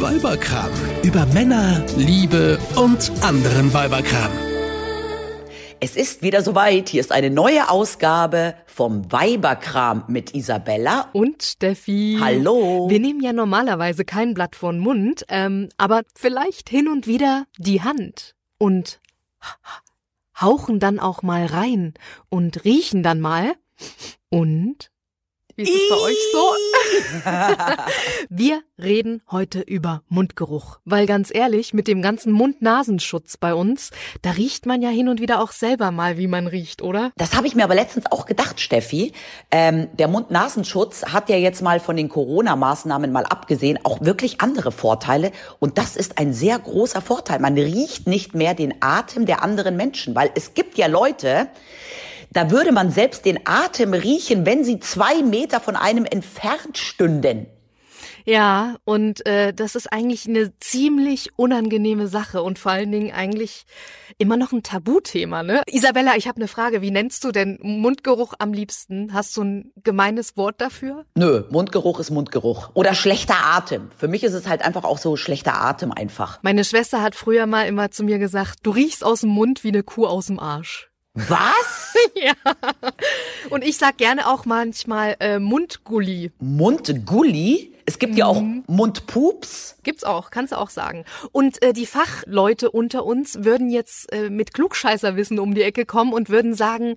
[0.00, 0.70] Weiberkram.
[1.02, 4.30] Über Männer, Liebe und anderen Weiberkram.
[5.80, 6.90] Es ist wieder soweit.
[6.90, 11.08] Hier ist eine neue Ausgabe vom Weiberkram mit Isabella.
[11.14, 12.18] Und Steffi.
[12.20, 12.90] Hallo.
[12.90, 17.46] Wir nehmen ja normalerweise kein Blatt vor den Mund, ähm, aber vielleicht hin und wieder
[17.56, 19.00] die Hand und
[20.38, 21.94] hauchen dann auch mal rein
[22.28, 23.54] und riechen dann mal
[24.28, 24.90] und
[25.56, 26.52] wie ist es bei euch so?
[28.28, 30.80] Wir reden heute über Mundgeruch.
[30.84, 33.90] Weil ganz ehrlich, mit dem ganzen Mund-Nasenschutz bei uns,
[34.20, 37.10] da riecht man ja hin und wieder auch selber mal, wie man riecht, oder?
[37.16, 39.12] Das habe ich mir aber letztens auch gedacht, Steffi.
[39.50, 44.72] Ähm, der Mund-Nasenschutz hat ja jetzt mal von den Corona-Maßnahmen mal abgesehen auch wirklich andere
[44.72, 45.32] Vorteile.
[45.58, 47.38] Und das ist ein sehr großer Vorteil.
[47.40, 51.48] Man riecht nicht mehr den Atem der anderen Menschen, weil es gibt ja Leute,
[52.32, 57.46] da würde man selbst den Atem riechen, wenn sie zwei Meter von einem entfernt stünden.
[58.28, 63.66] Ja, und äh, das ist eigentlich eine ziemlich unangenehme Sache und vor allen Dingen eigentlich
[64.18, 65.62] immer noch ein Tabuthema, ne?
[65.66, 66.82] Isabella, ich habe eine Frage.
[66.82, 69.12] Wie nennst du denn Mundgeruch am liebsten?
[69.12, 71.04] Hast du ein gemeines Wort dafür?
[71.14, 72.70] Nö, Mundgeruch ist Mundgeruch.
[72.74, 73.90] Oder schlechter Atem.
[73.96, 76.40] Für mich ist es halt einfach auch so schlechter Atem einfach.
[76.42, 79.68] Meine Schwester hat früher mal immer zu mir gesagt, du riechst aus dem Mund wie
[79.68, 80.90] eine Kuh aus dem Arsch.
[81.16, 81.94] Was?
[82.14, 82.34] ja.
[83.48, 86.30] Und ich sag gerne auch manchmal äh, Mundgulli.
[86.38, 87.72] Mundgulli?
[87.86, 88.18] Es gibt mhm.
[88.18, 88.64] ja auch mhm.
[88.66, 89.78] Mundpups.
[89.82, 91.04] Gibt's auch, kannst du auch sagen.
[91.32, 96.12] Und äh, die Fachleute unter uns würden jetzt äh, mit Klugscheißerwissen um die Ecke kommen
[96.12, 96.96] und würden sagen,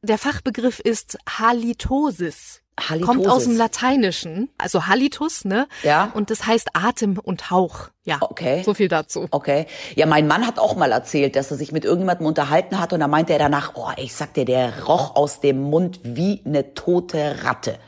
[0.00, 2.61] der Fachbegriff ist Halitosis.
[2.80, 3.06] Halitosis.
[3.06, 5.68] Kommt aus dem Lateinischen, also Halitus, ne?
[5.82, 6.10] Ja.
[6.14, 7.90] Und das heißt Atem und Hauch.
[8.04, 8.18] Ja.
[8.20, 8.62] Okay.
[8.64, 9.28] So viel dazu.
[9.30, 9.66] Okay.
[9.94, 13.00] Ja, mein Mann hat auch mal erzählt, dass er sich mit irgendjemandem unterhalten hat und
[13.00, 16.74] da meinte er danach, oh, ich sag dir, der roch aus dem Mund wie eine
[16.74, 17.78] tote Ratte.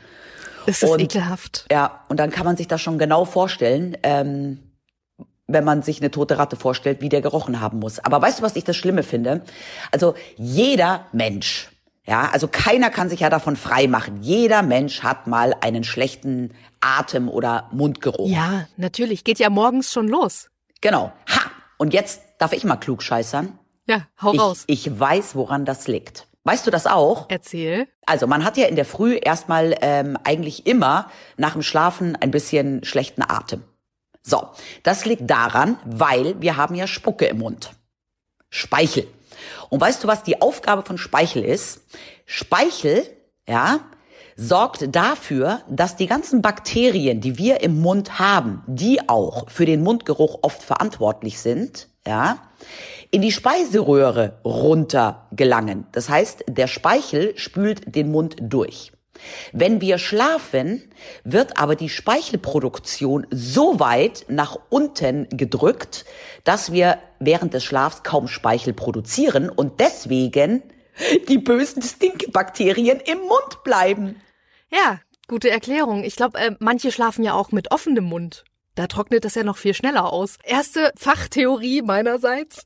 [0.65, 1.65] Das ist und, ekelhaft.
[1.71, 4.59] Ja, und dann kann man sich das schon genau vorstellen, ähm,
[5.47, 7.99] wenn man sich eine tote Ratte vorstellt, wie der gerochen haben muss.
[7.99, 9.43] Aber weißt du, was ich das Schlimme finde?
[9.91, 11.69] Also jeder Mensch
[12.07, 14.21] ja, also keiner kann sich ja davon frei machen.
[14.21, 18.29] Jeder Mensch hat mal einen schlechten Atem- oder Mundgeruch.
[18.29, 19.23] Ja, natürlich.
[19.23, 20.49] Geht ja morgens schon los.
[20.81, 21.11] Genau.
[21.29, 21.41] Ha!
[21.77, 23.57] Und jetzt darf ich mal klug scheißern.
[23.87, 24.63] Ja, hau ich, raus.
[24.67, 26.27] Ich weiß, woran das liegt.
[26.43, 27.25] Weißt du das auch?
[27.29, 27.87] Erzähl.
[28.05, 32.29] Also man hat ja in der Früh erstmal ähm, eigentlich immer nach dem Schlafen ein
[32.29, 33.63] bisschen schlechten Atem.
[34.21, 34.49] So,
[34.83, 37.71] das liegt daran, weil wir haben ja Spucke im Mund.
[38.49, 39.07] Speichel.
[39.69, 41.81] Und weißt du, was die Aufgabe von Speichel ist?
[42.25, 43.03] Speichel,
[43.47, 43.81] ja,
[44.35, 49.81] sorgt dafür, dass die ganzen Bakterien, die wir im Mund haben, die auch für den
[49.81, 52.37] Mundgeruch oft verantwortlich sind, ja,
[53.11, 55.87] in die Speiseröhre runter gelangen.
[55.91, 58.91] Das heißt, der Speichel spült den Mund durch.
[59.51, 60.83] Wenn wir schlafen,
[61.23, 66.05] wird aber die Speichelproduktion so weit nach unten gedrückt,
[66.43, 70.63] dass wir während des Schlafs kaum Speichel produzieren und deswegen
[71.27, 74.21] die bösen Stinkbakterien im Mund bleiben.
[74.71, 76.03] Ja, gute Erklärung.
[76.03, 78.43] Ich glaube, äh, manche schlafen ja auch mit offenem Mund.
[78.75, 80.37] Da trocknet das ja noch viel schneller aus.
[80.43, 82.65] Erste Fachtheorie meinerseits.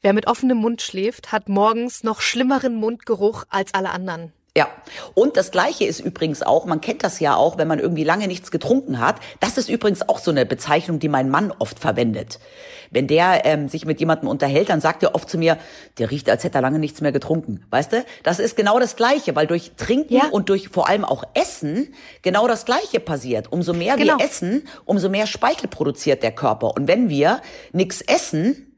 [0.00, 4.32] Wer mit offenem Mund schläft, hat morgens noch schlimmeren Mundgeruch als alle anderen.
[4.56, 4.68] Ja,
[5.14, 8.28] und das Gleiche ist übrigens auch, man kennt das ja auch, wenn man irgendwie lange
[8.28, 9.16] nichts getrunken hat.
[9.40, 12.38] Das ist übrigens auch so eine Bezeichnung, die mein Mann oft verwendet.
[12.92, 15.58] Wenn der ähm, sich mit jemandem unterhält, dann sagt er oft zu mir,
[15.98, 17.64] der riecht, als hätte er lange nichts mehr getrunken.
[17.70, 18.04] Weißt du?
[18.22, 20.28] Das ist genau das Gleiche, weil durch Trinken ja.
[20.30, 23.50] und durch vor allem auch Essen genau das Gleiche passiert.
[23.50, 24.18] Umso mehr genau.
[24.18, 26.76] wir essen, umso mehr Speichel produziert der Körper.
[26.76, 27.40] Und wenn wir
[27.72, 28.73] nichts essen,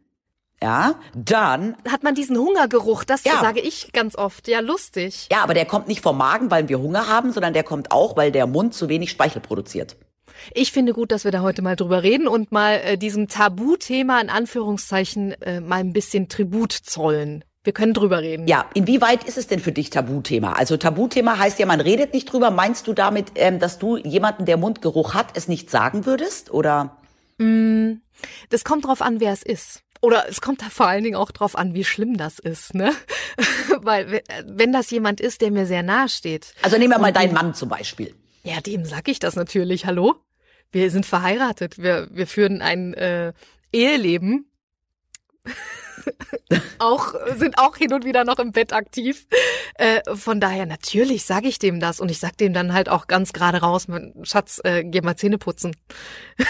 [0.62, 3.40] ja, dann hat man diesen Hungergeruch, das ja.
[3.40, 4.48] sage ich ganz oft.
[4.48, 5.28] Ja, lustig.
[5.30, 8.16] Ja, aber der kommt nicht vom Magen, weil wir Hunger haben, sondern der kommt auch,
[8.16, 9.96] weil der Mund zu wenig Speichel produziert.
[10.54, 14.20] Ich finde gut, dass wir da heute mal drüber reden und mal äh, diesem Tabuthema
[14.20, 17.44] in Anführungszeichen äh, mal ein bisschen Tribut zollen.
[17.64, 18.46] Wir können drüber reden.
[18.46, 20.52] Ja, inwieweit ist es denn für dich Tabuthema?
[20.52, 22.50] Also Tabuthema heißt ja, man redet nicht drüber.
[22.50, 26.52] Meinst du damit, ähm, dass du jemanden, der Mundgeruch hat, es nicht sagen würdest?
[26.52, 26.97] Oder?
[27.38, 27.94] Mm,
[28.50, 29.82] das kommt drauf an, wer es ist.
[30.01, 32.93] Oder es kommt da vor allen Dingen auch drauf an, wie schlimm das ist, ne?
[33.81, 36.54] Weil wenn das jemand ist, der mir sehr nahe steht.
[36.63, 38.15] Also nehmen wir mal deinen Mann zum Beispiel.
[38.43, 39.87] Ja, dem sag ich das natürlich.
[39.87, 40.16] Hallo?
[40.71, 41.78] Wir sind verheiratet.
[41.78, 43.33] Wir, wir führen ein äh,
[43.72, 44.51] Eheleben.
[46.78, 49.27] auch sind auch hin und wieder noch im Bett aktiv.
[49.75, 53.07] Äh, von daher natürlich sage ich dem das und ich sag dem dann halt auch
[53.07, 53.87] ganz gerade raus,
[54.22, 55.77] Schatz, äh, geh mal Zähne putzen.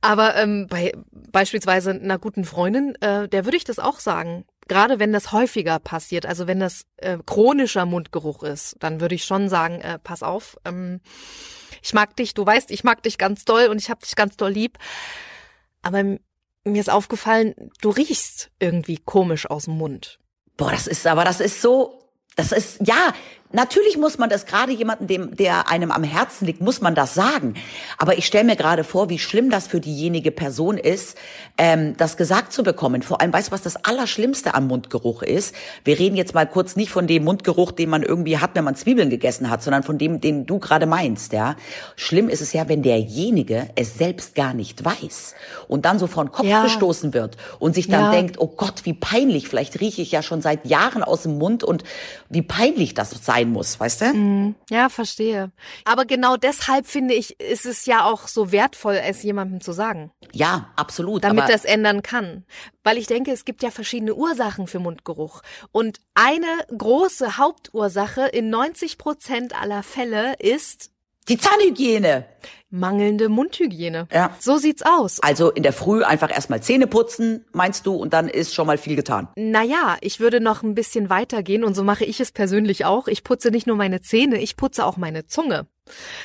[0.00, 4.44] Aber ähm, bei beispielsweise einer guten Freundin, äh, der würde ich das auch sagen.
[4.68, 9.24] gerade wenn das häufiger passiert, also wenn das äh, chronischer Mundgeruch ist, dann würde ich
[9.24, 11.00] schon sagen, äh, pass auf, ähm,
[11.82, 14.36] ich mag dich, du weißt, ich mag dich ganz doll und ich habe dich ganz
[14.36, 14.78] doll lieb.
[15.82, 20.18] Aber mir ist aufgefallen, du riechst irgendwie komisch aus dem Mund.
[20.56, 23.12] Boah, das ist aber, das ist so, das ist, ja,
[23.56, 27.14] Natürlich muss man das gerade jemanden, dem, der einem am Herzen liegt, muss man das
[27.14, 27.54] sagen.
[27.96, 31.16] Aber ich stelle mir gerade vor, wie schlimm das für diejenige Person ist,
[31.56, 33.00] ähm, das gesagt zu bekommen.
[33.00, 35.54] Vor allem, weißt du, was das Allerschlimmste am Mundgeruch ist?
[35.84, 38.74] Wir reden jetzt mal kurz nicht von dem Mundgeruch, den man irgendwie hat, wenn man
[38.74, 41.56] Zwiebeln gegessen hat, sondern von dem, den du gerade meinst, ja.
[41.96, 45.34] Schlimm ist es ja, wenn derjenige es selbst gar nicht weiß
[45.66, 46.62] und dann so vor den Kopf ja.
[46.62, 48.10] gestoßen wird und sich dann ja.
[48.10, 51.64] denkt, oh Gott, wie peinlich, vielleicht rieche ich ja schon seit Jahren aus dem Mund
[51.64, 51.84] und
[52.28, 54.04] wie peinlich das sei sein muss, weißt du?
[54.12, 54.54] Mhm.
[54.70, 55.52] Ja, verstehe.
[55.84, 60.10] Aber genau deshalb finde ich, ist es ja auch so wertvoll, es jemandem zu sagen.
[60.32, 61.24] Ja, absolut.
[61.24, 62.44] Damit es ändern kann.
[62.82, 65.42] Weil ich denke, es gibt ja verschiedene Ursachen für Mundgeruch.
[65.72, 66.46] Und eine
[66.76, 70.90] große Hauptursache in 90 Prozent aller Fälle ist
[71.28, 72.24] die Zahnhygiene.
[72.70, 74.08] Mangelnde Mundhygiene.
[74.12, 74.34] Ja.
[74.40, 75.20] So sieht's aus.
[75.20, 78.78] Also in der Früh einfach erstmal Zähne putzen, meinst du, und dann ist schon mal
[78.78, 79.28] viel getan.
[79.36, 83.08] Naja, ich würde noch ein bisschen weitergehen und so mache ich es persönlich auch.
[83.08, 85.66] Ich putze nicht nur meine Zähne, ich putze auch meine Zunge.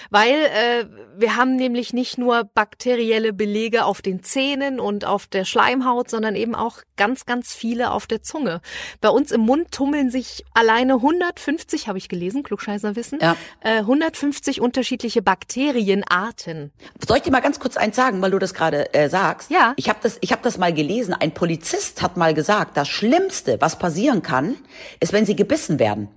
[0.09, 0.85] Weil äh,
[1.17, 6.35] wir haben nämlich nicht nur bakterielle Belege auf den Zähnen und auf der Schleimhaut, sondern
[6.35, 8.61] eben auch ganz, ganz viele auf der Zunge.
[9.01, 13.35] Bei uns im Mund tummeln sich alleine 150, habe ich gelesen, Klugscheißer wissen, ja.
[13.61, 15.21] äh, 150 unterschiedliche
[16.31, 16.71] Bakterienarten.
[17.05, 19.51] Soll ich dir mal ganz kurz eins sagen, weil du das gerade äh, sagst?
[19.51, 19.73] Ja.
[19.75, 21.13] Ich habe das, ich hab das mal gelesen.
[21.13, 24.55] Ein Polizist hat mal gesagt, das Schlimmste, was passieren kann,
[24.99, 26.09] ist, wenn sie gebissen werden.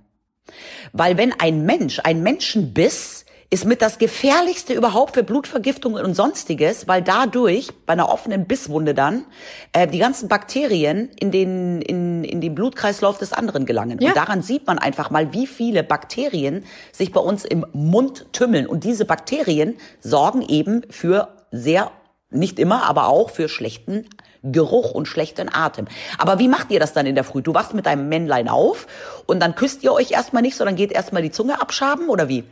[0.93, 6.87] Weil wenn ein Mensch, ein Menschenbiss, ist mit das gefährlichste überhaupt für Blutvergiftungen und sonstiges,
[6.87, 9.25] weil dadurch bei einer offenen Bisswunde dann
[9.71, 13.99] äh, die ganzen Bakterien in den in, in den Blutkreislauf des anderen gelangen.
[13.99, 14.09] Ja.
[14.09, 18.67] Und daran sieht man einfach mal, wie viele Bakterien sich bei uns im Mund tümmeln.
[18.67, 21.91] Und diese Bakterien sorgen eben für sehr
[22.31, 24.07] nicht immer, aber auch für schlechten
[24.43, 25.87] Geruch und schlechten Atem.
[26.17, 27.41] Aber wie macht ihr das dann in der Früh?
[27.41, 28.87] Du wachst mit deinem Männlein auf
[29.25, 32.43] und dann küsst ihr euch erstmal nicht, sondern geht erstmal die Zunge abschaben oder wie?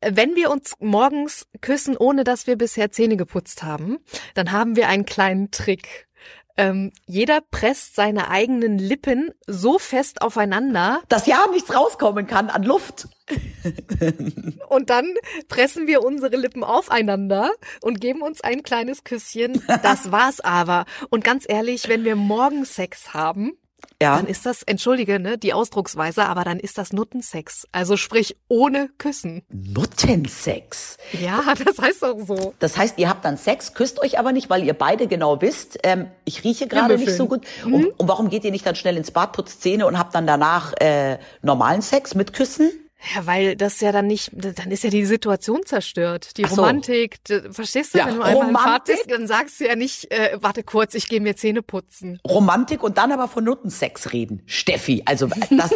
[0.00, 3.98] Wenn wir uns morgens küssen, ohne dass wir bisher Zähne geputzt haben,
[4.34, 6.08] dann haben wir einen kleinen Trick.
[6.56, 12.62] Ähm, jeder presst seine eigenen Lippen so fest aufeinander, dass ja nichts rauskommen kann an
[12.62, 13.08] Luft.
[14.68, 15.06] und dann
[15.48, 17.50] pressen wir unsere Lippen aufeinander
[17.80, 19.62] und geben uns ein kleines Küsschen.
[19.82, 20.84] Das war's aber.
[21.08, 23.52] Und ganz ehrlich, wenn wir morgen Sex haben,
[24.00, 24.16] ja.
[24.16, 27.66] dann ist das, entschuldige, ne, die Ausdrucksweise, aber dann ist das Nuttensex.
[27.72, 29.42] Also sprich ohne Küssen.
[29.50, 30.96] Nuttensex?
[31.20, 32.54] Ja, das heißt auch so.
[32.58, 35.78] Das heißt, ihr habt dann Sex, küsst euch aber nicht, weil ihr beide genau wisst,
[35.82, 37.46] ähm, ich rieche gerade nicht so gut.
[37.64, 37.74] Mhm.
[37.74, 40.26] Und, und, warum geht ihr nicht dann schnell ins Bad, putzt Zähne und habt dann
[40.26, 42.70] danach äh, normalen Sex mit Küssen?
[43.14, 46.36] Ja, weil das ja dann nicht, dann ist ja die Situation zerstört.
[46.36, 46.56] Die so.
[46.56, 47.18] Romantik,
[47.50, 48.58] verstehst du, ja, wenn du einmal Romantik?
[48.58, 51.62] im Fahrt bist, dann sagst du ja nicht, äh, warte kurz, ich gehe mir Zähne
[51.62, 52.20] putzen.
[52.28, 54.42] Romantik und dann aber von Nuttensex reden.
[54.44, 55.70] Steffi, also das,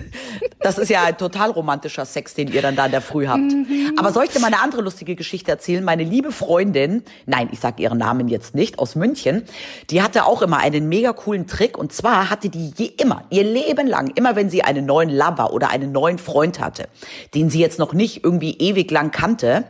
[0.60, 3.40] das ist ja ein total romantischer Sex, den ihr dann da in der Früh habt.
[3.40, 3.94] Mhm.
[3.98, 5.84] Aber soll ich dir mal eine andere lustige Geschichte erzählen?
[5.84, 9.42] Meine liebe Freundin, nein, ich sag ihren Namen jetzt nicht, aus München,
[9.90, 13.44] die hatte auch immer einen mega coolen Trick und zwar hatte die je immer, ihr
[13.44, 16.88] Leben lang, immer wenn sie einen neuen Lover oder einen neuen Freund hat, hatte,
[17.34, 19.64] den sie jetzt noch nicht irgendwie ewig lang kannte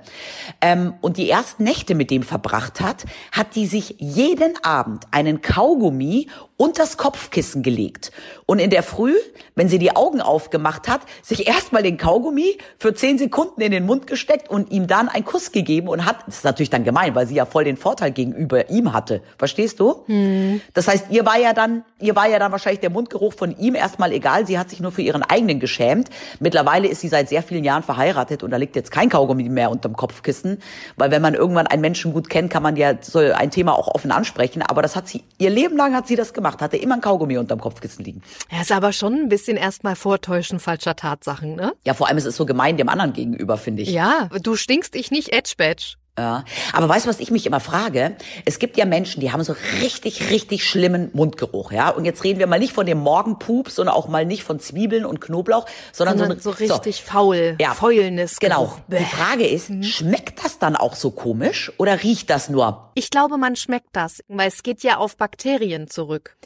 [0.60, 5.40] ähm, und die ersten Nächte mit dem verbracht hat, hat die sich jeden Abend einen
[5.40, 8.12] Kaugummi unters Kopfkissen gelegt
[8.44, 9.14] und in der Früh,
[9.54, 13.86] wenn sie die Augen aufgemacht hat, sich erstmal den Kaugummi für zehn Sekunden in den
[13.86, 17.14] Mund gesteckt und ihm dann einen Kuss gegeben und hat, das ist natürlich dann gemein,
[17.14, 19.22] weil sie ja voll den Vorteil gegenüber ihm hatte.
[19.38, 20.02] Verstehst du?
[20.06, 20.60] Hm.
[20.74, 23.74] Das heißt, ihr war ja dann, ihr war ja dann wahrscheinlich der Mundgeruch von ihm
[23.74, 24.46] erstmal egal.
[24.46, 26.10] Sie hat sich nur für ihren eigenen geschämt.
[26.40, 29.70] Mittlerweile ist sie seit sehr vielen Jahren verheiratet und da liegt jetzt kein Kaugummi mehr
[29.70, 30.58] unterm Kopfkissen,
[30.96, 33.88] weil wenn man irgendwann einen Menschen gut kennt, kann man ja so ein Thema auch
[33.88, 34.62] offen ansprechen.
[34.62, 37.38] Aber das hat sie, ihr Leben lang hat sie das gemacht hatte immer ein Kaugummi
[37.38, 38.22] unterm Kopfkissen liegen.
[38.50, 41.72] Ja, ist aber schon ein bisschen erstmal Vortäuschen falscher Tatsachen, ne?
[41.84, 43.90] Ja, vor allem ist es so gemein dem anderen gegenüber, finde ich.
[43.90, 45.94] Ja, du stinkst ich nicht Edge Badge.
[46.20, 46.44] Ja.
[46.74, 48.14] Aber weißt du, was ich mich immer frage?
[48.44, 51.88] Es gibt ja Menschen, die haben so richtig, richtig schlimmen Mundgeruch, ja.
[51.88, 55.06] Und jetzt reden wir mal nicht von dem Morgenpups und auch mal nicht von Zwiebeln
[55.06, 57.10] und Knoblauch, sondern, sondern so, so, richtig so.
[57.10, 57.72] faul, ja.
[57.72, 58.38] fäulnis.
[58.38, 58.76] Genau.
[58.86, 58.98] Bäh.
[58.98, 59.82] Die Frage ist, mhm.
[59.82, 62.90] schmeckt das dann auch so komisch oder riecht das nur?
[62.94, 66.36] Ich glaube, man schmeckt das, weil es geht ja auf Bakterien zurück.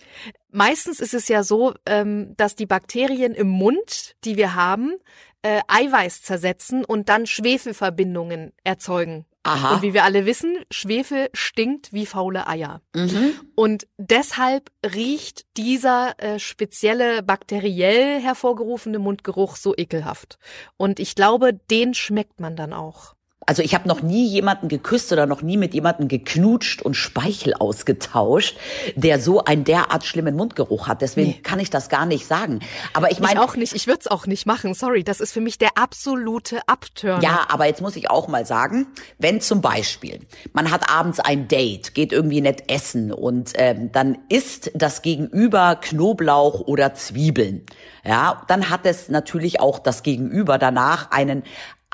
[0.53, 4.95] Meistens ist es ja so, ähm, dass die Bakterien im Mund, die wir haben,
[5.43, 9.75] äh, Eiweiß zersetzen und dann Schwefelverbindungen erzeugen Aha.
[9.75, 12.81] Und wie wir alle wissen, Schwefel stinkt wie faule Eier.
[12.95, 13.35] Mhm.
[13.55, 20.39] Und deshalb riecht dieser äh, spezielle bakteriell hervorgerufene Mundgeruch so ekelhaft.
[20.79, 23.14] Und ich glaube, den schmeckt man dann auch.
[23.47, 27.55] Also ich habe noch nie jemanden geküsst oder noch nie mit jemandem geknutscht und Speichel
[27.55, 28.57] ausgetauscht,
[28.97, 31.03] der so einen derart schlimmen Mundgeruch hat.
[31.03, 31.41] Deswegen Nee.
[31.43, 32.61] kann ich das gar nicht sagen.
[32.93, 35.05] Aber ich meine, auch nicht, ich würde es auch nicht machen, sorry.
[35.05, 37.23] Das ist für mich der absolute Abturner.
[37.23, 38.87] Ja, aber jetzt muss ich auch mal sagen,
[39.19, 40.21] wenn zum Beispiel
[40.53, 45.77] man hat abends ein Date, geht irgendwie nett essen und ähm, dann isst das Gegenüber
[45.81, 47.65] Knoblauch oder Zwiebeln,
[48.07, 51.43] ja, dann hat es natürlich auch das Gegenüber danach einen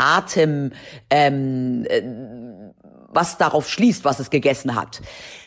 [0.00, 0.72] Atem,
[1.10, 2.02] ähm, äh,
[3.10, 5.00] was darauf schließt, was es gegessen hat.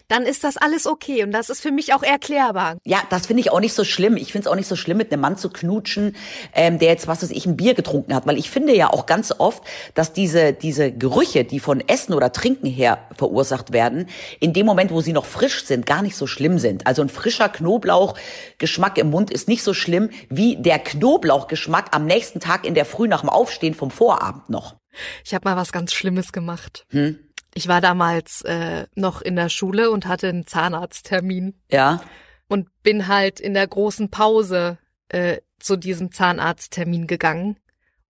[0.09, 2.77] Dann ist das alles okay und das ist für mich auch erklärbar.
[2.83, 4.17] Ja, das finde ich auch nicht so schlimm.
[4.17, 6.15] Ich finde es auch nicht so schlimm, mit einem Mann zu knutschen,
[6.53, 8.27] ähm, der jetzt, was weiß ich, ein Bier getrunken hat.
[8.27, 12.31] Weil ich finde ja auch ganz oft, dass diese, diese Gerüche, die von Essen oder
[12.31, 14.07] Trinken her verursacht werden,
[14.39, 16.85] in dem Moment, wo sie noch frisch sind, gar nicht so schlimm sind.
[16.85, 22.39] Also ein frischer Knoblauchgeschmack im Mund ist nicht so schlimm wie der Knoblauchgeschmack am nächsten
[22.39, 24.75] Tag in der Früh nach dem Aufstehen vom Vorabend noch.
[25.23, 26.85] Ich habe mal was ganz Schlimmes gemacht.
[26.89, 27.17] Hm?
[27.55, 32.01] Ich war damals äh, noch in der Schule und hatte einen Zahnarzttermin Ja.
[32.47, 34.77] und bin halt in der großen Pause
[35.09, 37.57] äh, zu diesem Zahnarzttermin gegangen.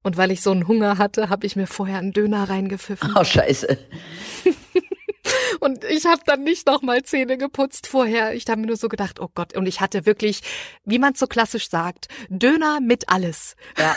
[0.02, 3.14] Und weil ich so einen Hunger hatte, habe ich mir vorher einen Döner reingepfiffen.
[3.18, 3.78] Oh, scheiße.
[5.64, 8.34] Und ich habe dann nicht noch mal Zähne geputzt vorher.
[8.34, 9.56] Ich habe mir nur so gedacht, oh Gott.
[9.56, 10.42] Und ich hatte wirklich,
[10.84, 13.56] wie man so klassisch sagt, Döner mit alles.
[13.78, 13.96] Ja.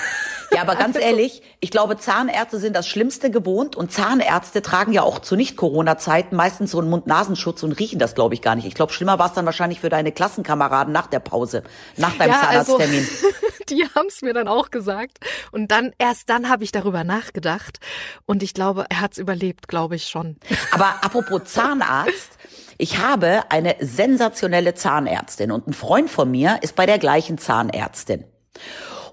[0.53, 5.03] ja, aber ganz ehrlich, ich glaube, Zahnärzte sind das Schlimmste gewohnt und Zahnärzte tragen ja
[5.03, 8.67] auch zu Nicht-Corona-Zeiten meistens so einen Mund-Nasenschutz und riechen das, glaube ich, gar nicht.
[8.67, 11.65] Ich glaube, schlimmer war es dann wahrscheinlich für deine Klassenkameraden nach der Pause,
[11.97, 13.09] nach deinem Ja, also- Zahnarzttermin.
[13.69, 15.19] Die haben es mir dann auch gesagt.
[15.51, 17.81] Und dann, erst dann habe ich darüber nachgedacht.
[18.25, 20.37] Und ich glaube, er hat's überlebt, glaube ich schon.
[20.71, 22.37] Aber apropos Zahnarzt,
[22.77, 28.25] ich habe eine sensationelle Zahnärztin und ein Freund von mir ist bei der gleichen Zahnärztin.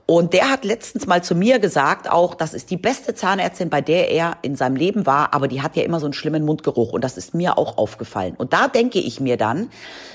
[0.05, 3.79] Und der hat letztens mal zu mir gesagt, auch, das ist die beste Zahnärztin, bei
[3.79, 6.91] der er in seinem Leben war, aber die hat ja immer so einen schlimmen Mundgeruch.
[6.91, 8.35] Und das ist mir auch aufgefallen.
[8.35, 9.69] Und da denke ich mir dann,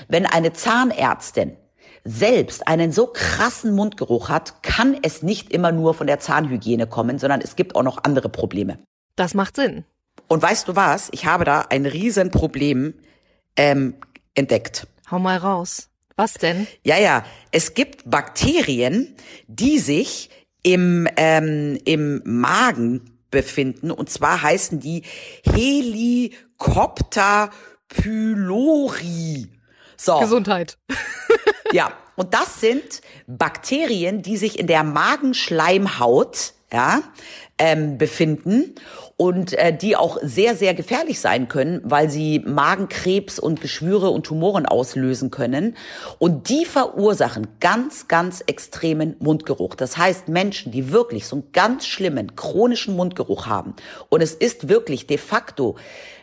[0.07, 1.57] wenn eine Zahnärztin
[2.03, 7.17] selbst einen so krassen Mundgeruch hat, kann es nicht immer nur von der Zahnhygiene kommen,
[7.17, 8.77] sondern es gibt auch noch andere Probleme.
[9.15, 9.83] Das macht Sinn.
[10.29, 11.09] Und weißt du was?
[11.11, 12.93] Ich habe da ein Riesenproblem
[13.57, 13.95] ähm,
[14.35, 14.87] entdeckt.
[15.11, 15.89] Hau mal raus.
[16.15, 16.67] Was denn?
[16.83, 19.15] Ja, ja, es gibt Bakterien,
[19.47, 20.29] die sich
[20.63, 23.89] im, ähm, im Magen befinden.
[23.91, 25.03] Und zwar heißen die
[25.43, 26.29] Helicopter
[27.89, 29.49] pylori.
[29.97, 30.19] So.
[30.19, 30.77] Gesundheit.
[31.71, 37.03] Ja, und das sind Bakterien, die sich in der Magenschleimhaut ja,
[37.59, 38.73] ähm, befinden
[39.19, 44.25] und äh, die auch sehr, sehr gefährlich sein können, weil sie Magenkrebs und Geschwüre und
[44.25, 45.75] Tumoren auslösen können.
[46.19, 49.75] Und die verursachen ganz, ganz extremen Mundgeruch.
[49.75, 53.73] Das heißt, Menschen, die wirklich so einen ganz schlimmen chronischen Mundgeruch haben
[54.07, 55.75] und es ist wirklich de facto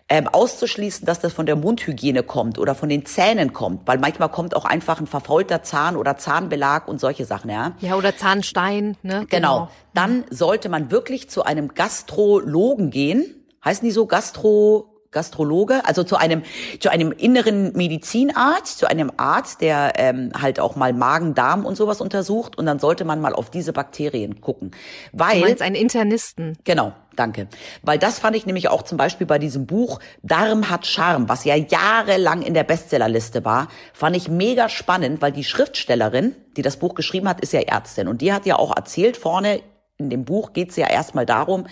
[0.09, 4.29] ähm, auszuschließen, dass das von der Mundhygiene kommt oder von den Zähnen kommt, weil manchmal
[4.29, 7.73] kommt auch einfach ein verfaulter Zahn oder Zahnbelag und solche Sachen, ja.
[7.81, 9.27] Ja, oder Zahnstein, ne?
[9.29, 9.69] Genau.
[9.95, 13.35] Dann sollte man wirklich zu einem Gastrologen gehen.
[13.65, 16.43] Heißen die so Gastro Gastrologe, also zu einem
[16.79, 21.75] zu einem inneren Medizinarzt, zu einem Arzt, der ähm, halt auch mal Magen, Darm und
[21.75, 24.73] sowas untersucht und dann sollte man mal auf diese Bakterien gucken,
[25.13, 26.59] Du weil meinst einen Internisten.
[26.65, 27.49] Genau, danke.
[27.83, 31.45] Weil das fand ich nämlich auch zum Beispiel bei diesem Buch Darm hat Charme, was
[31.45, 36.77] ja jahrelang in der Bestsellerliste war, fand ich mega spannend, weil die Schriftstellerin, die das
[36.77, 39.61] Buch geschrieben hat, ist ja Ärztin und die hat ja auch erzählt vorne
[39.99, 41.67] in dem Buch geht es ja erstmal darum,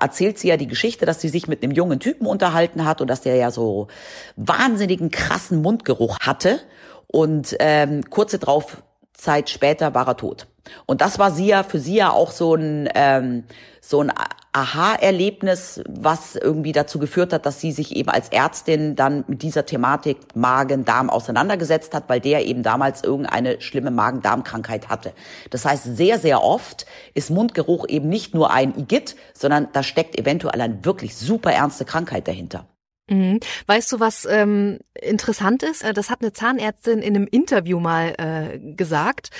[0.00, 3.08] erzählt sie ja die Geschichte, dass sie sich mit einem jungen Typen unterhalten hat und
[3.08, 3.86] dass der ja so
[4.36, 6.58] wahnsinnigen krassen Mundgeruch hatte
[7.06, 10.46] und ähm, kurze drauf Zeit später war er tot.
[10.86, 13.44] Und das war sie ja für sie ja auch so ein ähm,
[13.88, 14.12] so ein
[14.52, 19.64] Aha-Erlebnis, was irgendwie dazu geführt hat, dass sie sich eben als Ärztin dann mit dieser
[19.64, 25.12] Thematik Magen-Darm auseinandergesetzt hat, weil der eben damals irgendeine schlimme Magen-Darm-Krankheit hatte.
[25.48, 26.84] Das heißt, sehr, sehr oft
[27.14, 31.86] ist Mundgeruch eben nicht nur ein Igitt, sondern da steckt eventuell eine wirklich super ernste
[31.86, 32.66] Krankheit dahinter.
[33.08, 33.40] Mhm.
[33.66, 35.82] Weißt du, was ähm, interessant ist?
[35.82, 39.30] Äh, Das hat eine Zahnärztin in einem Interview mal äh, gesagt,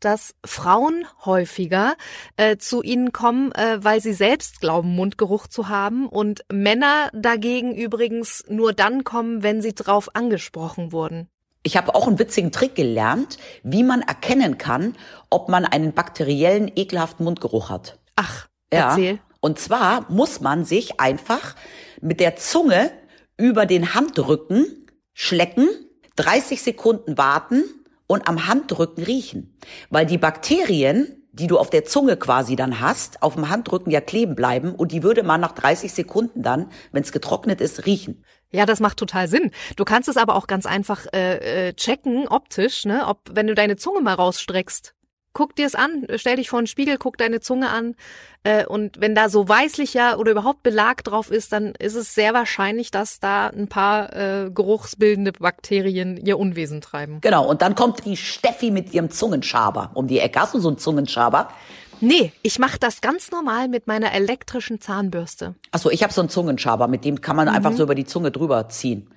[0.00, 1.94] dass Frauen häufiger
[2.36, 7.74] äh, zu ihnen kommen, äh, weil sie selbst glauben, Mundgeruch zu haben und Männer dagegen
[7.74, 11.28] übrigens nur dann kommen, wenn sie drauf angesprochen wurden.
[11.64, 14.96] Ich habe auch einen witzigen Trick gelernt, wie man erkennen kann,
[15.28, 17.98] ob man einen bakteriellen, ekelhaften Mundgeruch hat.
[18.16, 18.88] Ach, Ja.
[18.90, 19.18] erzähl.
[19.40, 21.54] Und zwar muss man sich einfach
[22.00, 22.90] mit der Zunge
[23.38, 25.68] über den Handrücken schlecken,
[26.16, 27.64] 30 Sekunden warten
[28.06, 29.56] und am Handrücken riechen.
[29.88, 34.00] Weil die Bakterien, die du auf der Zunge quasi dann hast, auf dem Handrücken ja
[34.00, 38.24] kleben bleiben und die würde man nach 30 Sekunden dann, wenn es getrocknet ist, riechen.
[38.50, 39.50] Ja, das macht total Sinn.
[39.76, 43.54] Du kannst es aber auch ganz einfach äh, äh, checken, optisch, ne, ob wenn du
[43.54, 44.94] deine Zunge mal rausstreckst,
[45.38, 47.94] guck dir es an, stell dich vor einen Spiegel, guck deine Zunge an.
[48.42, 52.34] Äh, und wenn da so weißlicher oder überhaupt Belag drauf ist, dann ist es sehr
[52.34, 57.20] wahrscheinlich, dass da ein paar äh, geruchsbildende Bakterien ihr Unwesen treiben.
[57.20, 60.40] Genau, und dann kommt die Steffi mit ihrem Zungenschaber um die Ecke.
[60.40, 61.52] Hast du so einen Zungenschaber?
[62.00, 65.54] Nee, ich mache das ganz normal mit meiner elektrischen Zahnbürste.
[65.70, 67.54] Achso, ich habe so einen Zungenschaber, mit dem kann man mhm.
[67.54, 69.08] einfach so über die Zunge drüber ziehen.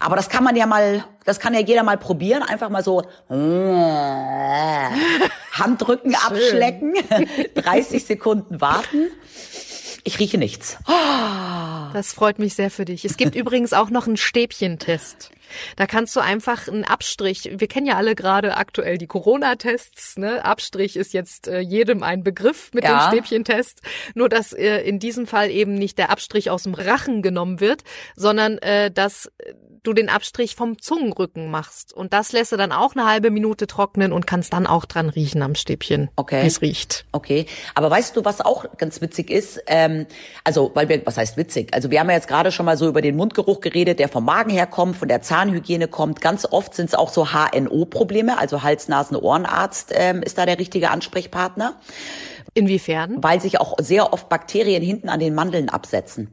[0.00, 3.04] Aber das kann man ja mal, das kann ja jeder mal probieren, einfach mal so
[5.52, 6.94] Handrücken abschlecken,
[7.54, 9.08] 30 Sekunden warten.
[10.04, 10.78] Ich rieche nichts.
[11.92, 13.04] Das freut mich sehr für dich.
[13.04, 15.30] Es gibt übrigens auch noch einen Stäbchentest.
[15.76, 20.44] Da kannst du einfach einen Abstrich, wir kennen ja alle gerade aktuell die Corona-Tests, ne?
[20.44, 23.10] Abstrich ist jetzt äh, jedem ein Begriff mit ja.
[23.10, 23.82] dem Stäbchentest,
[24.14, 27.82] nur dass äh, in diesem Fall eben nicht der Abstrich aus dem Rachen genommen wird,
[28.16, 29.30] sondern äh, dass
[29.82, 31.92] du den Abstrich vom Zungenrücken machst.
[31.92, 35.08] Und das lässt du dann auch eine halbe Minute trocknen und kannst dann auch dran
[35.08, 36.42] riechen am Stäbchen, okay.
[36.42, 37.04] wie es riecht.
[37.12, 39.60] Okay, aber weißt du, was auch ganz witzig ist?
[39.66, 40.06] Ähm,
[40.44, 41.74] also, weil wir, was heißt witzig?
[41.74, 44.24] Also wir haben ja jetzt gerade schon mal so über den Mundgeruch geredet, der vom
[44.24, 46.20] Magen herkommt, von der Zahnhygiene kommt.
[46.20, 51.74] Ganz oft sind es auch so HNO-Probleme, also Hals-Nasen-Ohrenarzt ähm, ist da der richtige Ansprechpartner.
[52.54, 53.16] Inwiefern?
[53.22, 56.30] Weil sich auch sehr oft Bakterien hinten an den Mandeln absetzen.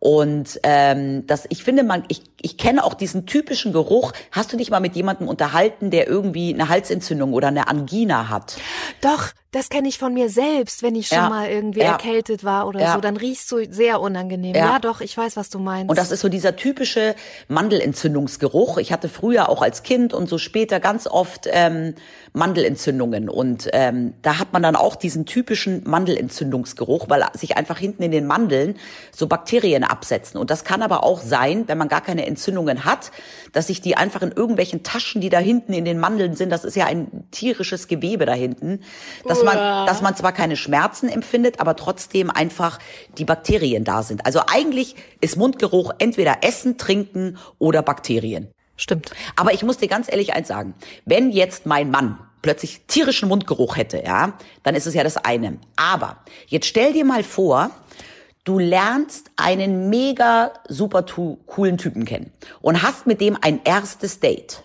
[0.00, 4.12] Und ähm, das, ich finde, man, ich, ich kenne auch diesen typischen Geruch.
[4.30, 8.56] Hast du dich mal mit jemandem unterhalten, der irgendwie eine Halsentzündung oder eine Angina hat?
[9.00, 12.44] Doch, das kenne ich von mir selbst, wenn ich schon ja, mal irgendwie ja, erkältet
[12.44, 12.94] war oder ja.
[12.94, 14.54] so, dann riechst du sehr unangenehm.
[14.54, 14.78] Ja.
[14.78, 15.88] doch, ich weiß, was du meinst.
[15.88, 17.14] Und das ist so dieser typische
[17.48, 18.76] Mandelentzündungsgeruch.
[18.76, 21.94] Ich hatte früher auch als Kind und so später ganz oft ähm,
[22.34, 23.30] Mandelentzündungen.
[23.30, 28.10] Und ähm, da hat man dann auch diesen typischen Mandelentzündungsgeruch, weil sich einfach hinten in
[28.10, 28.76] den Mandeln
[29.12, 30.38] so Bakterien absetzen.
[30.38, 33.12] Und das kann aber auch sein, wenn man gar keine Entzündungen hat,
[33.52, 36.64] dass sich die einfach in irgendwelchen Taschen, die da hinten in den Mandeln sind, das
[36.64, 38.80] ist ja ein tierisches Gewebe da hinten,
[39.26, 42.78] dass man, dass man zwar keine Schmerzen empfindet, aber trotzdem einfach
[43.16, 44.26] die Bakterien da sind.
[44.26, 48.48] Also eigentlich ist Mundgeruch entweder Essen, Trinken oder Bakterien.
[48.76, 49.10] Stimmt.
[49.36, 50.74] Aber ich muss dir ganz ehrlich eins sagen.
[51.04, 55.58] Wenn jetzt mein Mann plötzlich tierischen Mundgeruch hätte, ja, dann ist es ja das eine.
[55.76, 57.70] Aber jetzt stell dir mal vor,
[58.44, 61.04] du lernst einen mega super
[61.46, 64.64] coolen Typen kennen und hast mit dem ein erstes Date.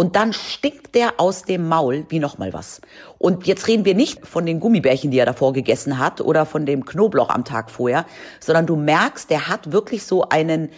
[0.00, 2.80] Und dann stinkt der aus dem Maul wie noch mal was.
[3.18, 6.64] Und jetzt reden wir nicht von den Gummibärchen, die er davor gegessen hat oder von
[6.64, 8.06] dem Knoblauch am Tag vorher,
[8.40, 10.70] sondern du merkst, der hat wirklich so einen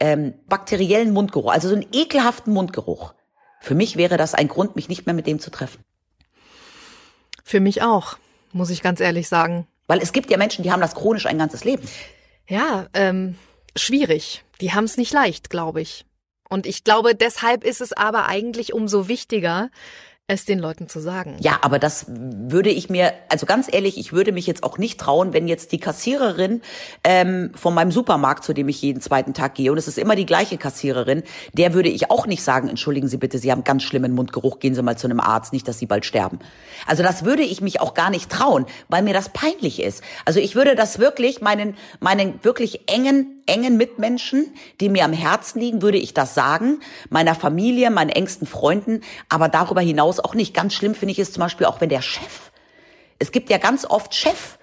[0.00, 3.12] ähm, bakteriellen Mundgeruch, also so einen ekelhaften Mundgeruch.
[3.60, 5.84] Für mich wäre das ein Grund, mich nicht mehr mit dem zu treffen.
[7.44, 8.16] Für mich auch,
[8.54, 9.66] muss ich ganz ehrlich sagen.
[9.88, 11.86] Weil es gibt ja Menschen, die haben das chronisch ein ganzes Leben.
[12.48, 13.36] Ja, ähm,
[13.76, 14.42] schwierig.
[14.62, 16.06] Die haben es nicht leicht, glaube ich.
[16.50, 19.70] Und ich glaube, deshalb ist es aber eigentlich umso wichtiger,
[20.30, 21.36] es den Leuten zu sagen.
[21.40, 25.00] Ja, aber das würde ich mir, also ganz ehrlich, ich würde mich jetzt auch nicht
[25.00, 26.62] trauen, wenn jetzt die Kassiererin
[27.02, 30.14] ähm, von meinem Supermarkt, zu dem ich jeden zweiten Tag gehe, und es ist immer
[30.14, 33.82] die gleiche Kassiererin, der würde ich auch nicht sagen, entschuldigen Sie bitte, Sie haben ganz
[33.82, 36.38] schlimmen Mundgeruch, gehen Sie mal zu einem Arzt, nicht, dass Sie bald sterben.
[36.86, 40.04] Also das würde ich mich auch gar nicht trauen, weil mir das peinlich ist.
[40.24, 45.60] Also ich würde das wirklich meinen, meinen wirklich engen engen Mitmenschen, die mir am Herzen
[45.60, 46.80] liegen, würde ich das sagen.
[47.10, 50.54] Meiner Familie, meinen engsten Freunden, aber darüber hinaus auch nicht.
[50.54, 52.50] Ganz schlimm finde ich es zum Beispiel auch, wenn der Chef,
[53.18, 54.58] es gibt ja ganz oft Chef,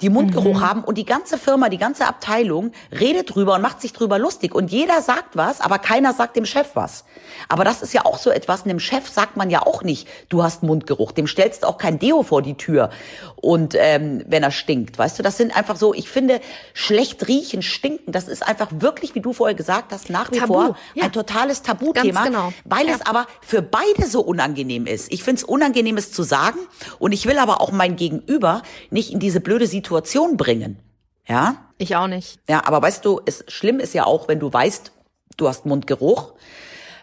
[0.00, 0.60] die Mundgeruch mhm.
[0.60, 4.54] haben und die ganze Firma, die ganze Abteilung redet drüber und macht sich drüber lustig
[4.54, 7.04] und jeder sagt was, aber keiner sagt dem Chef was.
[7.48, 10.42] Aber das ist ja auch so etwas, einem Chef sagt man ja auch nicht, du
[10.42, 12.90] hast Mundgeruch, dem stellst du auch kein Deo vor die Tür
[13.36, 16.40] und ähm, wenn er stinkt, weißt du, das sind einfach so, ich finde,
[16.72, 20.54] schlecht riechen, stinken, das ist einfach wirklich, wie du vorher gesagt hast, nach wie Tabu.
[20.54, 21.04] vor ja.
[21.04, 22.52] ein totales Tabuthema, genau.
[22.64, 22.94] weil ja.
[22.94, 25.12] es aber für beide so unangenehm ist.
[25.12, 26.58] Ich finde es unangenehm, es zu sagen
[26.98, 30.78] und ich will aber auch mein Gegenüber nicht in diese blöde Situation Situation bringen.
[31.26, 31.56] Ja?
[31.78, 32.38] Ich auch nicht.
[32.48, 34.92] Ja, aber weißt du, es schlimm ist ja auch, wenn du weißt,
[35.36, 36.34] du hast Mundgeruch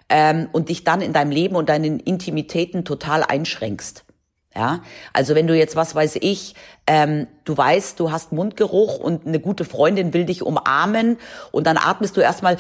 [0.08, 4.06] ähm, und dich dann in deinem Leben und deinen Intimitäten total einschränkst.
[4.56, 6.56] Ja, also wenn du jetzt, was weiß ich,
[6.88, 11.18] ähm, du weißt, du hast Mundgeruch und eine gute Freundin will dich umarmen
[11.52, 12.58] und dann atmest du erstmal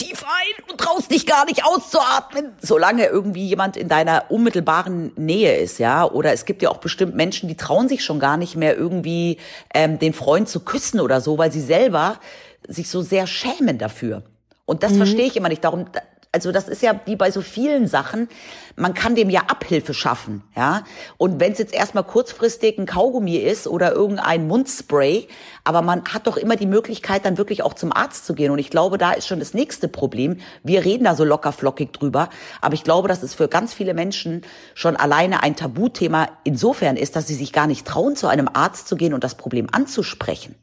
[0.00, 2.52] tief ein du traust dich gar nicht auszuatmen.
[2.60, 7.14] Solange irgendwie jemand in deiner unmittelbaren Nähe ist, ja, oder es gibt ja auch bestimmt
[7.14, 9.38] Menschen, die trauen sich schon gar nicht mehr irgendwie
[9.74, 12.18] ähm, den Freund zu küssen oder so, weil sie selber
[12.66, 14.22] sich so sehr schämen dafür.
[14.64, 14.98] Und das mhm.
[14.98, 15.64] verstehe ich immer nicht.
[15.64, 15.86] Darum,
[16.32, 18.28] also das ist ja wie bei so vielen Sachen,
[18.76, 20.84] man kann dem ja Abhilfe schaffen, ja.
[21.16, 25.26] Und wenn es jetzt erstmal kurzfristig ein Kaugummi ist oder irgendein Mundspray,
[25.64, 28.52] aber man hat doch immer die Möglichkeit, dann wirklich auch zum Arzt zu gehen.
[28.52, 30.38] Und ich glaube, da ist schon das nächste Problem.
[30.62, 33.94] Wir reden da so locker flockig drüber, aber ich glaube, dass es für ganz viele
[33.94, 34.42] Menschen
[34.74, 38.86] schon alleine ein Tabuthema insofern ist, dass sie sich gar nicht trauen, zu einem Arzt
[38.86, 40.54] zu gehen und das Problem anzusprechen.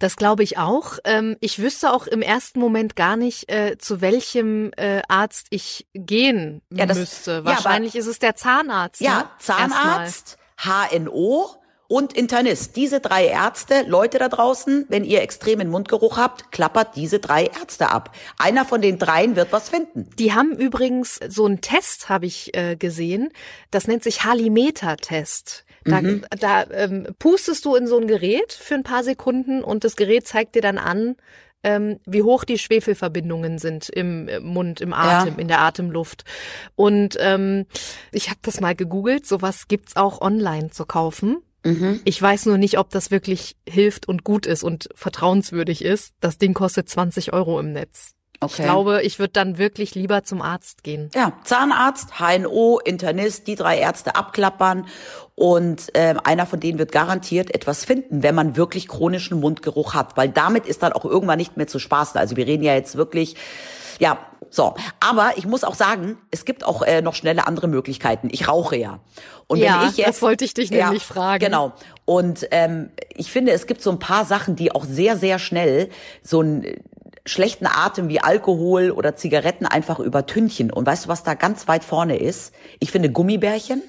[0.00, 0.98] Das glaube ich auch.
[1.04, 5.86] Ähm, ich wüsste auch im ersten Moment gar nicht, äh, zu welchem äh, Arzt ich
[5.94, 7.44] gehen ja, das, müsste.
[7.44, 9.00] Wahrscheinlich ja, aber, ist es der Zahnarzt.
[9.00, 9.30] Ja, ne?
[9.38, 11.00] Zahnarzt, Erstmal.
[11.00, 11.50] HNO
[11.86, 12.76] und Internist.
[12.76, 17.90] Diese drei Ärzte, Leute da draußen, wenn ihr extremen Mundgeruch habt, klappert diese drei Ärzte
[17.90, 18.16] ab.
[18.38, 20.08] Einer von den dreien wird was finden.
[20.18, 23.30] Die haben übrigens so einen Test, habe ich äh, gesehen.
[23.70, 25.66] Das nennt sich Halimeter-Test.
[25.84, 26.22] Da, mhm.
[26.38, 30.26] da ähm, pustest du in so ein Gerät für ein paar Sekunden und das Gerät
[30.26, 31.16] zeigt dir dann an,
[31.62, 35.40] ähm, wie hoch die Schwefelverbindungen sind im Mund, im Atem, ja.
[35.40, 36.24] in der Atemluft.
[36.74, 37.66] Und ähm,
[38.12, 41.38] ich habe das mal gegoogelt, sowas gibt's auch online zu kaufen.
[41.64, 42.00] Mhm.
[42.04, 46.14] Ich weiß nur nicht, ob das wirklich hilft und gut ist und vertrauenswürdig ist.
[46.20, 48.14] Das Ding kostet 20 Euro im Netz.
[48.42, 48.54] Okay.
[48.56, 51.10] Ich glaube, ich würde dann wirklich lieber zum Arzt gehen.
[51.14, 54.86] Ja, Zahnarzt, HNO, Internist, die drei Ärzte abklappern
[55.34, 60.16] und äh, einer von denen wird garantiert etwas finden, wenn man wirklich chronischen Mundgeruch hat,
[60.16, 62.18] weil damit ist dann auch irgendwann nicht mehr zu spaßen.
[62.18, 63.36] Also wir reden ja jetzt wirklich,
[63.98, 64.74] ja, so.
[65.00, 68.28] Aber ich muss auch sagen, es gibt auch äh, noch schnelle andere Möglichkeiten.
[68.32, 69.00] Ich rauche ja.
[69.46, 71.44] Und ja, wenn ich jetzt, das wollte ich dich nämlich ja, fragen.
[71.44, 71.72] Genau.
[72.04, 75.90] Und ähm, ich finde, es gibt so ein paar Sachen, die auch sehr, sehr schnell
[76.22, 76.64] so ein
[77.26, 80.72] schlechten Atem wie Alkohol oder Zigaretten einfach übertünchen.
[80.72, 82.54] Und weißt du, was da ganz weit vorne ist?
[82.78, 83.82] Ich finde Gummibärchen.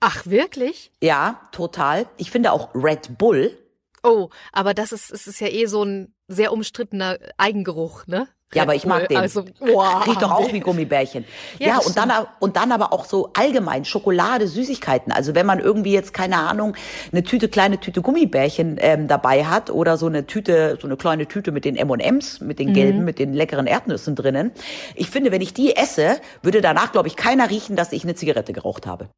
[0.00, 0.92] Ach, wirklich?
[1.02, 2.06] Ja, total.
[2.16, 3.56] Ich finde auch Red Bull.
[4.02, 8.28] Oh, aber das ist, es ist ja eh so ein sehr umstrittener Eigengeruch, ne?
[8.54, 9.18] Ja, aber ich mag den.
[9.18, 10.06] Also, wow.
[10.06, 11.26] Riecht doch auch wie Gummibärchen.
[11.58, 15.12] Ja, ja und dann, und dann aber auch so allgemein Schokolade, Süßigkeiten.
[15.12, 16.74] Also wenn man irgendwie jetzt, keine Ahnung,
[17.12, 21.26] eine Tüte, kleine Tüte Gummibärchen ähm, dabei hat oder so eine Tüte, so eine kleine
[21.26, 23.04] Tüte mit den M&Ms, mit den gelben, mhm.
[23.04, 24.52] mit den leckeren Erdnüssen drinnen.
[24.94, 28.14] Ich finde, wenn ich die esse, würde danach, glaube ich, keiner riechen, dass ich eine
[28.14, 29.10] Zigarette geraucht habe.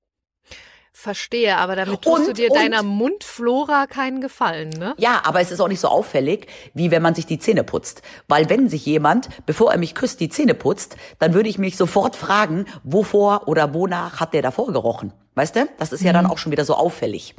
[0.93, 4.95] Verstehe, aber damit tust und, du dir deiner Mundflora keinen Gefallen, ne?
[4.99, 8.03] Ja, aber es ist auch nicht so auffällig, wie wenn man sich die Zähne putzt.
[8.29, 11.77] Weil wenn sich jemand, bevor er mich küsst, die Zähne putzt, dann würde ich mich
[11.77, 15.13] sofort fragen, wovor oder wonach hat der davor gerochen?
[15.41, 15.67] Weißt du?
[15.79, 16.33] Das ist ja dann mhm.
[16.33, 17.35] auch schon wieder so auffällig.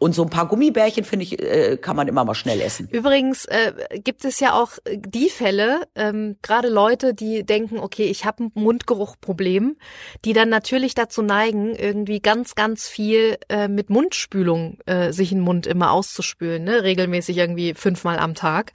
[0.00, 2.88] Und so ein paar Gummibärchen, finde ich, äh, kann man immer mal schnell essen.
[2.90, 8.24] Übrigens äh, gibt es ja auch die Fälle, ähm, gerade Leute, die denken, okay, ich
[8.24, 9.76] habe ein Mundgeruchproblem,
[10.24, 15.38] die dann natürlich dazu neigen, irgendwie ganz, ganz viel äh, mit Mundspülung äh, sich den
[15.38, 16.82] Mund immer auszuspülen, ne?
[16.82, 18.72] regelmäßig irgendwie fünfmal am Tag.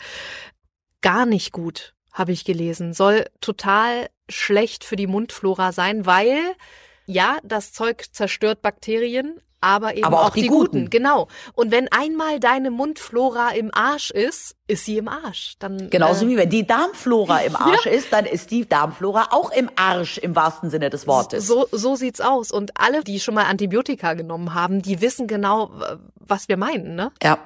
[1.02, 2.94] Gar nicht gut, habe ich gelesen.
[2.94, 6.40] Soll total schlecht für die Mundflora sein, weil
[7.10, 10.82] ja, das Zeug zerstört Bakterien, aber eben aber auch, auch, die, die guten.
[10.82, 10.90] guten.
[10.92, 11.28] Genau.
[11.54, 15.56] Und wenn einmal deine Mundflora im Arsch ist, ist sie im Arsch.
[15.58, 17.92] Dann genauso äh, wie wenn die Darmflora im Arsch ja.
[17.92, 21.48] ist, dann ist die Darmflora auch im Arsch im wahrsten Sinne des Wortes.
[21.48, 22.52] So so sieht's aus.
[22.52, 25.72] Und alle, die schon mal Antibiotika genommen haben, die wissen genau,
[26.16, 27.12] was wir meinen, ne?
[27.24, 27.40] Ja.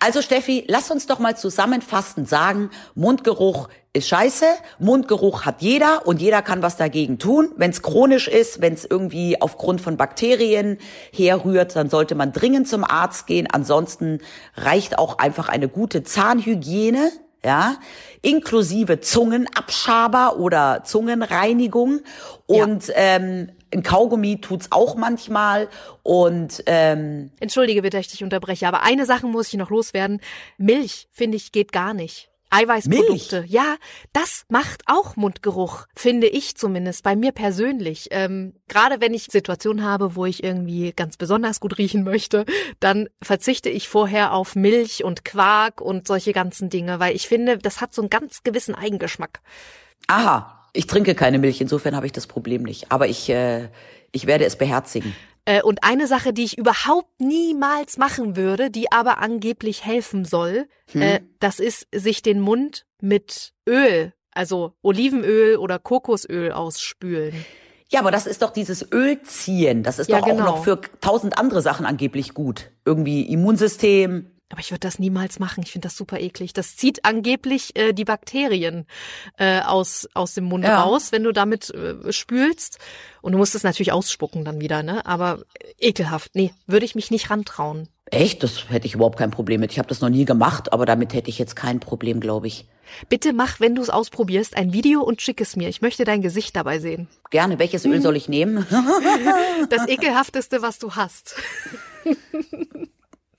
[0.00, 4.46] Also Steffi, lass uns doch mal zusammenfassend sagen, Mundgeruch ist scheiße,
[4.78, 7.50] Mundgeruch hat jeder und jeder kann was dagegen tun.
[7.56, 10.78] Wenn es chronisch ist, wenn es irgendwie aufgrund von Bakterien
[11.12, 13.46] herrührt, dann sollte man dringend zum Arzt gehen.
[13.50, 14.20] Ansonsten
[14.56, 17.10] reicht auch einfach eine gute Zahnhygiene,
[17.44, 17.76] ja,
[18.22, 22.00] inklusive Zungenabschaber oder Zungenreinigung
[22.46, 22.94] und ja.
[22.96, 25.68] ähm, ein Kaugummi tut's auch manchmal
[26.02, 30.20] und ähm, entschuldige bitte, ich dich unterbreche, aber eine Sache muss ich noch loswerden:
[30.58, 32.28] Milch finde ich geht gar nicht.
[32.52, 33.40] Eiweißprodukte.
[33.40, 33.50] Milch.
[33.50, 33.76] Ja,
[34.12, 38.08] das macht auch Mundgeruch, finde ich zumindest, bei mir persönlich.
[38.10, 42.44] Ähm, Gerade wenn ich Situationen habe, wo ich irgendwie ganz besonders gut riechen möchte,
[42.78, 47.56] dann verzichte ich vorher auf Milch und Quark und solche ganzen Dinge, weil ich finde,
[47.56, 49.40] das hat so einen ganz gewissen Eigengeschmack.
[50.08, 52.90] Aha, ich trinke keine Milch, insofern habe ich das Problem nicht.
[52.90, 53.68] Aber ich, äh,
[54.12, 55.14] ich werde es beherzigen.
[55.44, 60.68] Äh, und eine Sache, die ich überhaupt niemals machen würde, die aber angeblich helfen soll,
[60.92, 61.02] hm.
[61.02, 67.44] äh, das ist, sich den Mund mit Öl, also Olivenöl oder Kokosöl ausspülen.
[67.90, 69.82] Ja, aber das ist doch dieses Ölziehen.
[69.82, 70.44] Das ist ja, doch auch genau.
[70.44, 72.70] noch für tausend andere Sachen angeblich gut.
[72.86, 75.62] Irgendwie Immunsystem, Aber ich würde das niemals machen.
[75.64, 76.52] Ich finde das super eklig.
[76.52, 78.86] Das zieht angeblich äh, die Bakterien
[79.38, 80.82] äh, aus, aus dem Mund Ja.
[80.82, 82.78] raus, wenn du damit äh, spülst.
[83.22, 85.06] Und du musst es natürlich ausspucken dann wieder, ne?
[85.06, 86.32] Aber äh, ekelhaft.
[86.34, 87.88] Nee, würde ich mich nicht rantrauen.
[88.10, 88.42] Echt?
[88.42, 89.72] Das hätte ich überhaupt kein Problem mit.
[89.72, 92.66] Ich habe das noch nie gemacht, aber damit hätte ich jetzt kein Problem, glaube ich.
[93.08, 95.70] Bitte mach, wenn du es ausprobierst, ein Video und schick es mir.
[95.70, 97.08] Ich möchte dein Gesicht dabei sehen.
[97.30, 97.58] Gerne.
[97.58, 98.66] Welches Öl soll ich nehmen?
[99.70, 101.36] Das ekelhafteste, was du hast.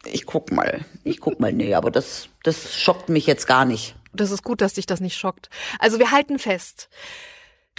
[0.06, 0.82] Ich guck mal.
[1.04, 1.54] Ich guck mal.
[1.54, 3.96] Nee, aber das, das schockt mich jetzt gar nicht.
[4.14, 5.50] Das ist gut, dass dich das nicht schockt.
[5.80, 6.90] Also wir halten fest.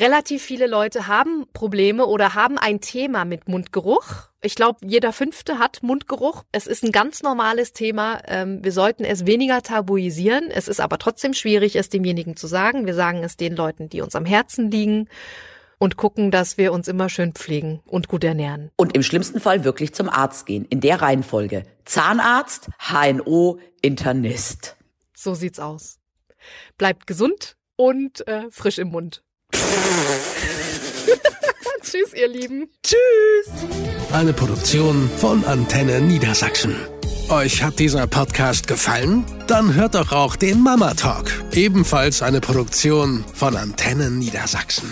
[0.01, 4.29] Relativ viele Leute haben Probleme oder haben ein Thema mit Mundgeruch.
[4.43, 6.43] Ich glaube, jeder Fünfte hat Mundgeruch.
[6.51, 8.21] Es ist ein ganz normales Thema.
[8.27, 10.51] Ähm, Wir sollten es weniger tabuisieren.
[10.51, 12.87] Es ist aber trotzdem schwierig, es demjenigen zu sagen.
[12.87, 15.09] Wir sagen es den Leuten, die uns am Herzen liegen
[15.79, 18.71] und gucken, dass wir uns immer schön pflegen und gut ernähren.
[18.77, 20.65] Und im schlimmsten Fall wirklich zum Arzt gehen.
[20.65, 21.65] In der Reihenfolge.
[21.85, 24.77] Zahnarzt, HNO, Internist.
[25.15, 25.99] So sieht's aus.
[26.79, 29.23] Bleibt gesund und äh, frisch im Mund.
[31.83, 32.71] Tschüss, ihr Lieben.
[34.13, 36.77] Eine Produktion von Antenne Niedersachsen.
[37.29, 39.25] Euch hat dieser Podcast gefallen?
[39.47, 44.91] Dann hört doch auch den Mama Talk, ebenfalls eine Produktion von Antenne Niedersachsen.